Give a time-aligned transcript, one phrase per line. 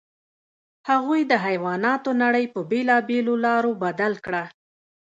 [0.89, 4.43] هغوی د حیواناتو نړۍ په بېلابېلو لارو بدل کړه.